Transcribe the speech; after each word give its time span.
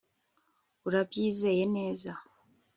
Urabyizeye 0.87 1.63
neza 1.75 2.11